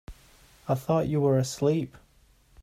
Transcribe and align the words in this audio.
I 0.67 0.73
thought 0.73 1.09
you 1.09 1.21
were 1.21 1.37
asleep. 1.37 1.95